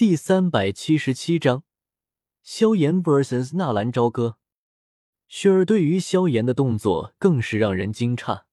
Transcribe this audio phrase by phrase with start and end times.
[0.00, 1.62] 第三百七十七章，
[2.42, 4.38] 萧炎 vs 纳兰朝歌。
[5.28, 8.44] 雪儿对于萧炎的动作更是让人惊诧。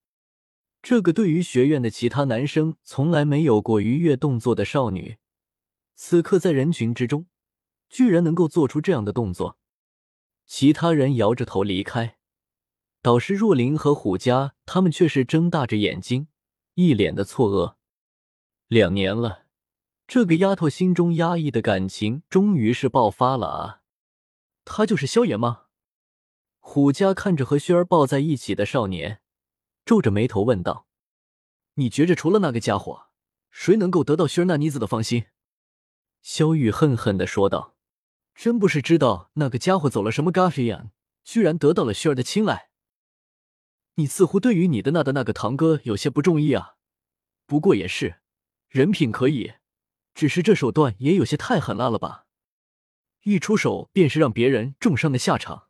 [0.82, 5.20] 这个对于学院的其他男生从来没有过愉悦动作的少女，
[5.96, 7.28] 此刻在人群之中，
[7.88, 9.58] 居然能够做出这样的动作。
[10.46, 12.18] 其他人摇着头离开，
[13.02, 16.28] 导师若琳和虎家他们却是睁大着眼睛，
[16.74, 17.76] 一脸的错愕。
[18.68, 19.47] 两年了。
[20.08, 23.82] 这个丫头心中压抑的感情终于是爆发了啊！
[24.64, 25.64] 他就是萧炎吗？
[26.60, 29.20] 虎家看着和薰儿抱在一起的少年，
[29.84, 30.88] 皱着眉头问道
[31.76, 33.08] ：“你觉着除了那个家伙，
[33.52, 35.26] 谁能够得到薰儿那妮子的芳心？”
[36.24, 37.76] 萧玉恨恨的说道
[38.34, 40.92] ：“真不是知道那个家伙走了什么咖啡眼，
[41.26, 42.70] 居然得到了薰儿的青睐。
[43.96, 46.76] 你似乎对于你的那的那个堂哥有些不中意啊？
[47.46, 48.22] 不过也是，
[48.70, 49.56] 人品可以。”
[50.18, 52.26] 只是这手段也有些太狠辣了吧！
[53.26, 55.68] 一出手便是让别人重伤的下场。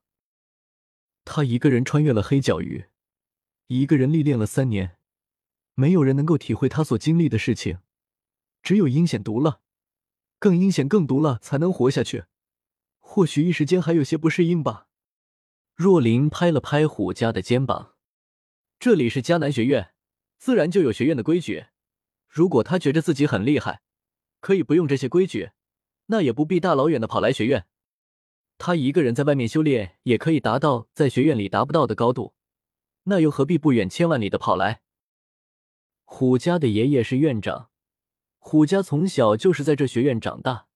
[1.25, 2.85] 他一个人穿越了黑角域，
[3.67, 4.99] 一个人历练了三年，
[5.73, 7.79] 没有人能够体会他所经历的事情。
[8.63, 9.59] 只有阴险毒辣，
[10.39, 12.23] 更阴险更毒辣才能活下去。
[12.99, 14.87] 或许一时间还有些不适应吧。
[15.75, 17.95] 若琳拍了拍虎家的肩膀
[18.79, 19.91] ：“这里是迦南学院，
[20.37, 21.65] 自然就有学院的规矩。
[22.29, 23.81] 如果他觉着自己很厉害。”
[24.39, 25.51] 可以不用这些规矩，
[26.07, 27.65] 那也不必大老远的跑来学院。
[28.57, 32.33] 他一个人在外面修炼，也可以达到在学院里达不到的高度，
[33.03, 34.81] 那又何必不远千万里的跑来？
[36.05, 37.69] 虎家的爷爷是院长，
[38.39, 40.67] 虎家从小就是在这学院长大，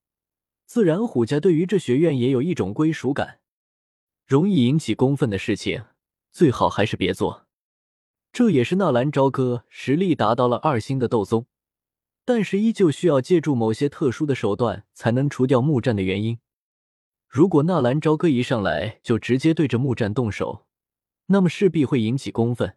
[0.66, 3.40] 自然虎家对于这学院也有一种归属感。
[4.28, 5.86] 容易引起公愤的事情，
[6.32, 7.48] 最好还是别做。
[8.32, 11.48] 这也是纳兰朝歌实力达到了二星的斗宗。
[12.24, 16.40] 但是依旧需要借助某些特殊的手段才能除掉木战的原因。
[17.28, 20.66] 如果纳兰朝歌一上来就直接对着木战动手，
[21.28, 22.76] 那么势必会引起公愤。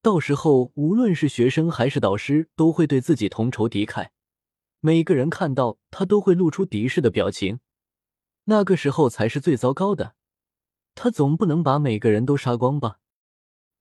[0.00, 4.10] 到时候无论是学生还是导师，都会对自己同仇敌忾。
[4.80, 7.58] 每个人看到他都会露出敌视的表情，
[8.44, 10.14] 那个时候才是最糟糕的。
[10.94, 13.00] 他总不能把每个人都杀光吧？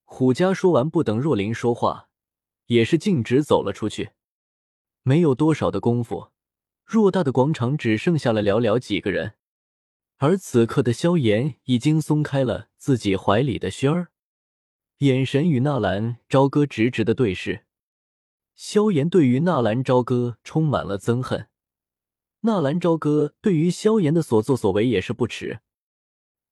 [0.06, 2.10] 虎家说完，不等若琳说话，
[2.68, 4.12] 也是径直走了出去。
[5.08, 6.32] 没有多少的功夫，
[6.86, 9.36] 偌大的广场只剩下了寥寥几个人，
[10.18, 14.10] 而此刻的萧炎已经松开了自己怀里的萱儿，
[14.98, 17.64] 眼神与纳兰朝歌直直的对视。
[18.54, 21.48] 萧炎对于纳兰朝歌充满了憎恨，
[22.42, 25.62] 纳兰朝歌对于萧炎的所作所为也是不耻。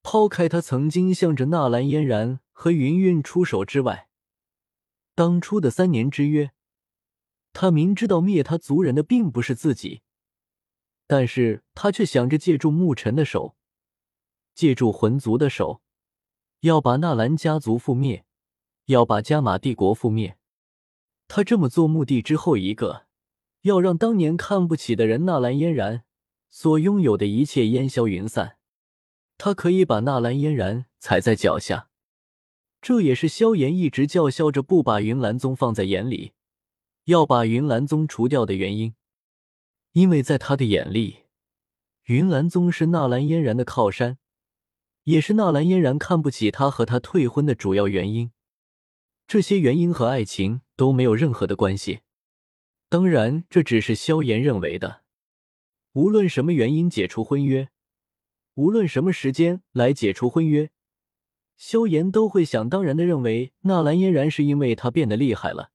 [0.02, 4.08] 抛开他曾经向着纳兰嫣然和云韵出手之外，
[5.14, 6.52] 当初的三年之约。
[7.58, 10.02] 他明知道灭他族人的并不是自己，
[11.06, 13.56] 但是他却想着借助牧尘的手，
[14.54, 15.80] 借助魂族的手，
[16.60, 18.26] 要把纳兰家族覆灭，
[18.84, 20.36] 要把加玛帝国覆灭。
[21.28, 23.06] 他这么做目的之后一个，
[23.62, 26.04] 要让当年看不起的人纳兰嫣然
[26.50, 28.58] 所拥有的一切烟消云散。
[29.38, 31.88] 他可以把纳兰嫣然踩在脚下，
[32.82, 36.34] 这也是萧炎一直叫嚣着不把云岚宗放在眼里。
[37.06, 38.96] 要把云岚宗除掉的原因，
[39.92, 41.26] 因为在他的眼里，
[42.06, 44.18] 云岚宗是纳兰嫣然的靠山，
[45.04, 48.32] 也是纳兰嫣然看不起他和他退婚的主要原因。
[49.28, 52.00] 这些原因和爱情都没有任何的关系。
[52.88, 55.02] 当然，这只是萧炎认为的。
[55.92, 57.68] 无论什么原因解除婚约，
[58.54, 60.70] 无论什么时间来解除婚约，
[61.56, 65.70] 萧炎都会想当然的认为纳兰嫣然是因为他变得厉害了。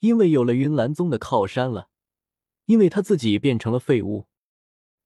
[0.00, 1.88] 因为有了云岚宗的靠山了，
[2.66, 4.26] 因为他自己变成了废物，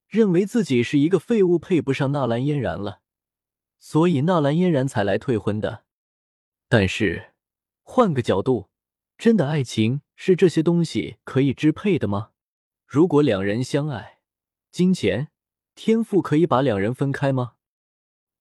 [0.09, 3.01] 认为自己是一个废物，配不上纳兰嫣然了，
[3.79, 5.85] 所以纳兰嫣然才来退婚的。
[6.69, 7.35] 但是
[7.83, 8.69] 换个角度，
[9.19, 12.31] 真的爱情是这些东西可以支配的吗？
[12.87, 14.21] 如果两人相爱，
[14.71, 15.29] 金钱、
[15.75, 17.55] 天赋可以把两人分开吗？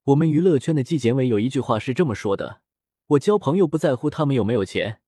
[0.06, 2.62] 我们娱乐圈的纪检委有一句话是这么说的：
[3.08, 5.02] 我交朋友不在乎他们有没有钱。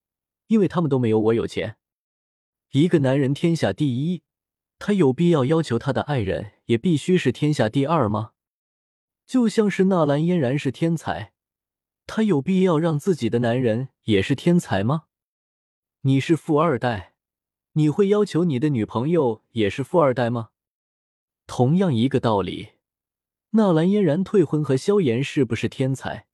[0.48, 1.78] 因为他们都没有我有钱。
[2.72, 4.24] 一个男人天下第一，
[4.80, 8.32] 他有必要要求他的爱人也必须是天下第二吗？
[9.26, 11.34] 就像是纳兰嫣然是天才，
[12.06, 15.06] 他有必要让自己的男人也是天才吗？
[16.02, 17.16] 你是富二代，
[17.74, 20.50] 你会要求你的女朋友也是富二代吗？
[21.48, 22.74] 同样一个道理，
[23.52, 26.28] 纳兰嫣然退婚和萧炎是不是天才，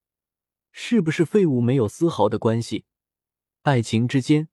[0.72, 2.86] 是不是废物没有丝毫的关系。
[3.64, 4.48] 爱情之间，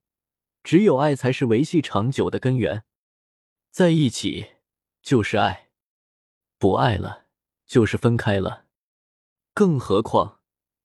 [0.62, 2.84] 只有爱才是维系长久的根源。
[3.70, 4.48] 在一起，
[5.00, 5.70] 就是爱，
[6.58, 7.24] 不爱了
[7.66, 8.66] 就是分开了。
[9.54, 10.40] 更何况，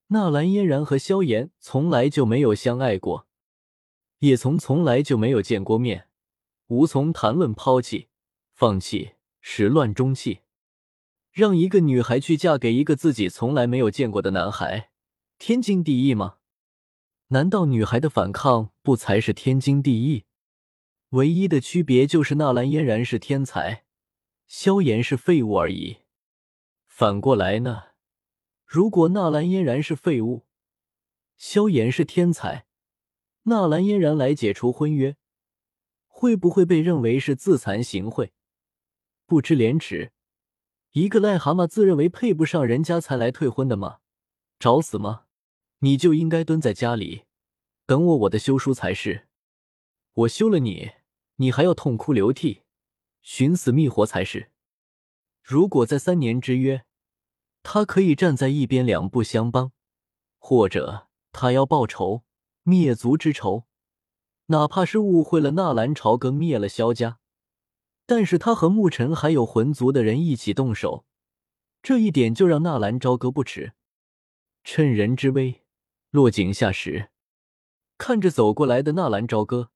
[0.08, 3.28] 纳兰嫣然和萧炎从来就没有相爱过，
[4.20, 6.08] 也从从来就没有见过面，
[6.68, 8.08] 无从谈论抛弃、
[8.54, 10.40] 放弃、始乱终弃。
[11.32, 14.92] 让一个女孩去嫁给一个自己从来没有见过的男孩，
[15.38, 16.38] 天经地义吗？
[17.34, 20.26] 难道女孩的反抗不才是天经地义？
[21.10, 23.86] 唯一的区别就是纳兰嫣然是天才，
[24.46, 25.98] 萧炎是废物而已。
[26.86, 27.86] 反过来呢？
[28.68, 30.46] 如果纳兰嫣然是废物，
[31.36, 32.68] 萧炎是天才，
[33.46, 35.18] 纳兰嫣然来解除婚约，
[36.06, 38.30] 会不会被认为是自惭形秽、
[39.26, 40.12] 不知廉耻？
[40.92, 44.02] 一个癞蛤蟆自认为配不上人家才来退婚的吗？
[44.60, 45.23] 找死吗？
[45.84, 47.26] 你就应该蹲在家里，
[47.86, 49.28] 等我我的休书才是。
[50.14, 50.92] 我休了你，
[51.36, 52.62] 你还要痛哭流涕、
[53.22, 54.50] 寻死觅活才是。
[55.44, 56.86] 如果在三年之约，
[57.64, 59.74] 他可以站在一边两不相帮，
[60.38, 62.24] 或者他要报仇
[62.64, 63.66] 灭族之仇，
[64.46, 67.20] 哪怕是误会了纳兰朝歌灭了萧家。
[68.06, 71.06] 但是他和牧尘还有魂族的人一起动手，
[71.82, 73.74] 这一点就让纳兰朝歌不耻。
[74.64, 75.63] 趁人之危，
[76.14, 77.10] 落井下石。
[77.98, 79.72] 看着走过来的纳兰朝歌，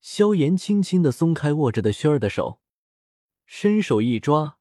[0.00, 2.58] 萧炎轻轻的松开握着的轩儿的手，
[3.46, 4.58] 伸手一抓，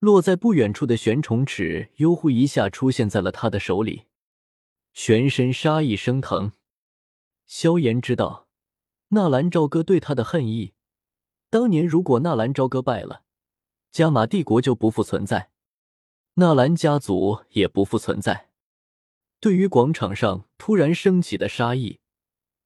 [0.00, 4.04] 落在不远处的玄虫尺悠忽一下出现在了他的手里，
[4.92, 6.52] 全身杀意升腾。
[7.46, 8.48] 萧炎知道
[9.08, 10.74] 纳兰朝歌对他的恨意。
[11.48, 13.22] 当年如果纳兰朝歌败了，
[13.90, 15.52] 加玛帝国就不复存在，
[16.34, 18.47] 纳兰家族也不复存在。
[19.40, 22.00] 对于广场上突然升起的杀意，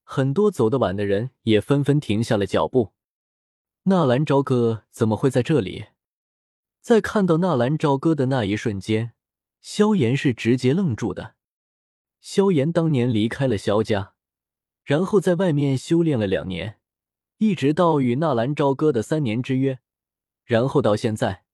[0.05, 2.93] 很多走得晚的人也纷纷停下了脚步。
[3.85, 5.87] 纳兰朝歌怎么会在这里？
[6.81, 9.13] 在看到纳兰朝歌的那一瞬间，
[9.61, 11.35] 萧炎是直接愣住的。
[12.21, 14.15] 萧炎当年离开了萧家，
[14.83, 16.79] 然后在外面修炼了两年。
[17.39, 19.81] 一直到与纳兰朝歌的三年之约，
[20.45, 21.45] 然后到现在，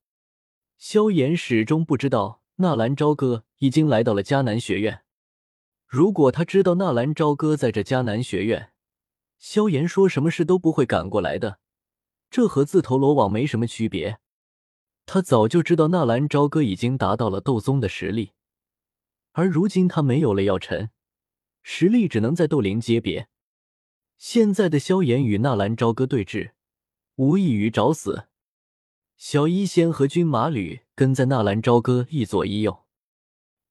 [0.77, 5.01] 萧炎始终不知道纳兰朝歌已经来到了迦南学院。
[5.89, 8.73] 如果他知道纳兰朝歌在这迦南学院，
[9.39, 11.57] 萧炎说什么事都不会赶过来的。
[12.29, 14.19] 这和自投罗网没什么区别。
[15.07, 18.33] 他早就知道纳兰朝歌已经达到了斗宗的实力，
[19.31, 20.91] 而如今他没有了药尘，
[21.63, 23.27] 实力只能在斗灵阶别。
[24.15, 26.51] 现在的萧炎与纳兰朝歌对峙，
[27.15, 28.27] 无异于找死。
[29.17, 32.85] 小医仙和军马吕跟在纳兰朝歌一左一右，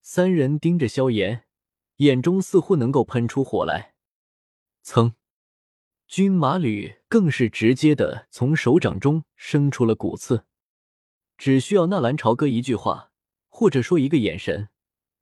[0.01, 1.45] 三人盯着萧炎，
[1.99, 3.95] 眼中似乎能够喷出火来。
[4.85, 5.15] 噌，
[6.07, 10.45] 军马吕更是直接的从手掌中生出了骨刺，
[11.37, 13.13] 只需要纳兰朝歌一句话，
[13.49, 14.69] 或者说一个眼神，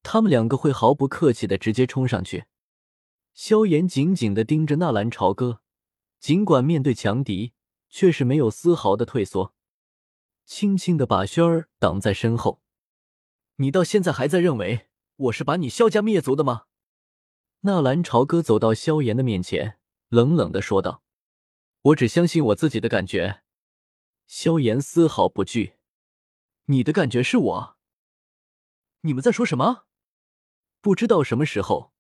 [0.03, 2.45] 他们两个会毫不客气的直接冲上去。
[3.35, 5.61] 萧炎紧紧的盯着纳兰朝歌，
[6.21, 7.53] 尽管面对强敌，
[7.89, 9.55] 却是没有丝毫的退缩，
[10.45, 12.63] 轻轻的把轩儿挡在身后。
[13.57, 14.86] 你到现在还在认为
[15.17, 16.65] 我是把你萧家灭族的吗？
[17.61, 19.79] 纳兰朝歌走到萧炎的面前，
[20.09, 21.03] 冷冷的说道
[21.81, 23.41] ：“我只相信我自己的感觉。”
[24.29, 25.77] 萧炎丝毫不惧
[26.67, 27.77] ：“你的感觉是我？
[29.01, 29.85] 你们在说什么？”
[30.83, 31.95] 不知道什么时候。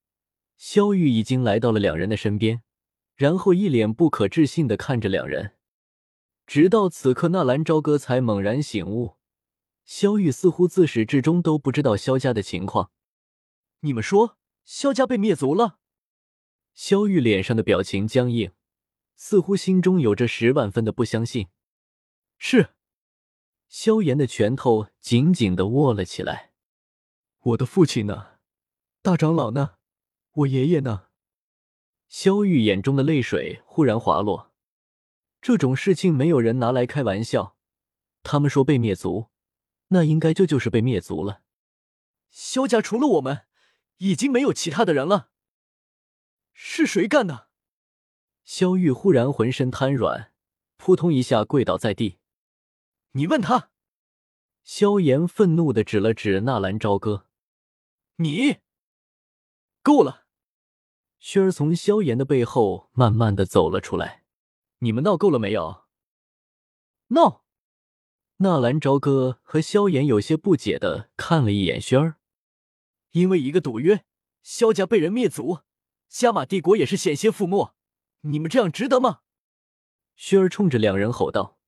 [0.58, 2.62] 萧玉已经来到了两人的身边，
[3.14, 5.56] 然后一脸不可置信的看着两人。
[6.46, 9.16] 直到此刻，纳兰朝歌才猛然醒悟，
[9.84, 12.90] 萧玉似乎自始至终都不知道萧家的情况。
[13.86, 15.78] 你们说萧家被灭族了？
[16.74, 18.50] 萧玉脸上的表情僵硬，
[19.14, 21.46] 似乎心中有着十万分的不相信。
[22.36, 22.70] 是，
[23.68, 26.52] 萧炎的拳头紧紧的握了起来。
[27.38, 28.38] 我的父亲呢？
[29.02, 29.76] 大长老呢？
[30.32, 31.06] 我爷爷呢？
[32.08, 34.52] 萧玉眼中的泪水忽然滑落。
[35.40, 37.56] 这种事情没有人拿来开玩笑。
[38.24, 39.28] 他们说被灭族，
[39.88, 41.42] 那应该就就是被灭族了。
[42.28, 43.46] 萧家除了我们，
[43.98, 45.30] 已经没有其他的人了。
[46.52, 47.48] 是谁干的？
[48.44, 50.32] 萧玉忽然浑身瘫软，
[50.76, 52.18] 扑通一下跪倒在地。
[53.12, 53.70] 你问他。
[54.62, 57.26] 萧炎愤怒的指了指纳兰朝歌。
[58.16, 58.56] 你，
[59.82, 60.26] 够了。
[61.18, 64.24] 轩儿从萧炎的背后慢慢的走了出来。
[64.78, 65.84] 你们闹够了没有？
[67.08, 67.44] 闹！
[68.38, 72.18] 纳兰朝歌和萧炎有些不解的看了一眼轩儿。
[73.16, 74.04] 因为一个赌约，
[74.42, 75.60] 萧家被人灭族，
[76.06, 77.74] 加玛帝国也是险些覆没。
[78.20, 79.20] 你们这样值得吗？
[80.16, 81.58] 轩儿冲着两人吼道：“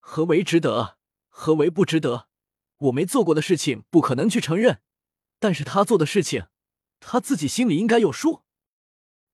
[0.00, 0.98] 何为值得？
[1.28, 2.26] 何为不值得？
[2.78, 4.80] 我没做过的事情，不可能去承认。
[5.38, 6.48] 但是他做的事情，
[6.98, 8.42] 他自己心里应该有数。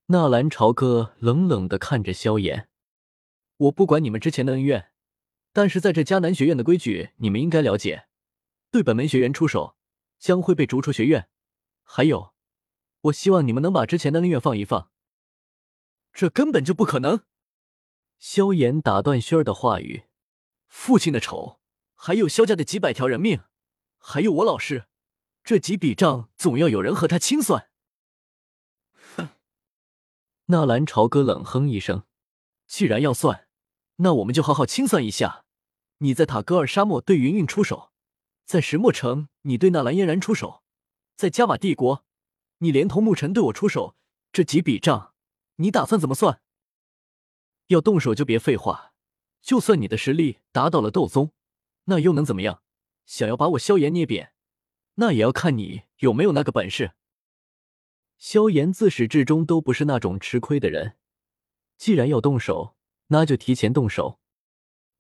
[0.08, 2.68] 纳兰朝歌冷冷的看着萧炎
[3.56, 4.92] ：“我不管你们之前的恩怨，
[5.54, 8.08] 但是在这迦南学院的规矩，你们应该了解。
[8.70, 9.74] 对本门学员出手，
[10.20, 11.28] 将会被逐出学院。
[11.82, 12.32] 还有，
[13.00, 14.92] 我希望你们能把之前的恩怨放一放。”
[16.12, 17.24] 这根本就不可能！
[18.18, 20.04] 萧炎打断轩儿的话语
[20.68, 21.58] ：“父亲的仇，
[21.94, 23.40] 还有萧家的几百条人命，
[23.98, 24.86] 还有我老师，
[25.42, 27.70] 这几笔账总要有人和他清算。”
[29.16, 29.30] 哼！
[30.46, 32.04] 纳兰朝歌冷哼一声
[32.68, 33.48] ：“既然要算，
[33.96, 35.46] 那我们就好好清算一下。
[35.98, 37.90] 你在塔戈尔沙漠对云云出手，
[38.44, 40.62] 在石墨城你对纳兰嫣然出手，
[41.16, 42.04] 在加玛帝国，
[42.58, 43.96] 你连同牧尘对我出手，
[44.32, 45.14] 这几笔账。”
[45.60, 46.40] 你打算怎么算？
[47.66, 48.94] 要动手就别废话。
[49.42, 51.32] 就算你的实力达到了斗宗，
[51.84, 52.62] 那又能怎么样？
[53.04, 54.32] 想要把我萧炎捏扁，
[54.94, 56.92] 那也要看你有没有那个本事。
[58.16, 60.96] 萧炎自始至终都不是那种吃亏的人，
[61.76, 62.74] 既然要动手，
[63.08, 64.18] 那就提前动手。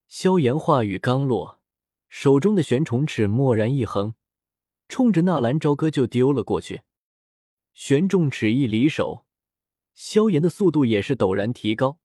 [0.08, 1.60] 萧炎话语刚落，
[2.08, 4.14] 手中的玄虫尺蓦然一横，
[4.90, 6.82] 冲着纳兰朝歌就丢了过去。
[7.72, 9.24] 玄重尺一离手。
[9.94, 12.00] 萧炎的速度也是陡然提高，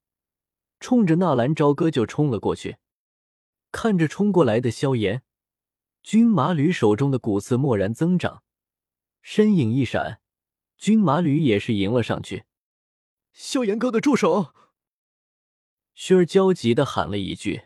[0.79, 2.77] 冲着纳兰朝歌就冲了过去。
[3.71, 5.23] 看着冲过来的萧炎，
[6.03, 8.43] 军马吕手中的骨刺蓦然增长，
[9.21, 10.21] 身影一闪，
[10.77, 12.43] 军马吕也是迎了上去。
[13.33, 14.53] 萧炎哥哥，住手！
[15.95, 17.63] 薰儿焦急的喊了一句，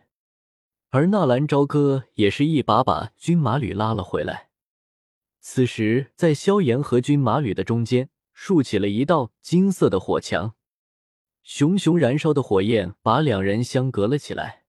[0.90, 4.49] 而纳兰朝歌也是一把把军马吕拉了回来。
[5.40, 8.10] 此时，在萧炎和军马吕的中间。
[8.42, 10.56] 竖起了一道金色的火墙，
[11.44, 14.64] 熊熊燃烧的火焰把两人相隔了起来。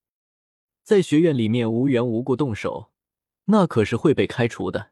[0.83, 2.91] 在学院里面无缘无故动手，
[3.45, 4.90] 那可是会被开除的。